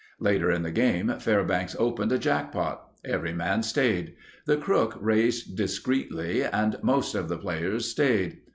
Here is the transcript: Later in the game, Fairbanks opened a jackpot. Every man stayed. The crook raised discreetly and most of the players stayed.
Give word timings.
Later 0.19 0.49
in 0.49 0.63
the 0.63 0.71
game, 0.71 1.13
Fairbanks 1.19 1.75
opened 1.77 2.11
a 2.11 2.17
jackpot. 2.17 2.89
Every 3.05 3.33
man 3.33 3.61
stayed. 3.61 4.15
The 4.47 4.57
crook 4.57 4.97
raised 4.99 5.55
discreetly 5.55 6.41
and 6.43 6.79
most 6.81 7.13
of 7.13 7.29
the 7.29 7.37
players 7.37 7.87
stayed. 7.91 8.39